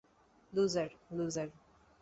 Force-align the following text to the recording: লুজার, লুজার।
লুজার, 0.53 0.89
লুজার। 1.11 1.49